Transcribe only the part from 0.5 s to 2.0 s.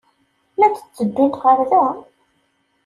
La d-tteddunt ɣer da?